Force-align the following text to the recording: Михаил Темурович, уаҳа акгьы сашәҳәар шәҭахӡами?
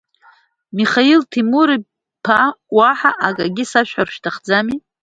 Михаил 0.77 1.21
Темурович, 1.31 1.83
уаҳа 2.77 3.11
акгьы 3.27 3.65
сашәҳәар 3.71 4.07
шәҭахӡами? 4.13 4.77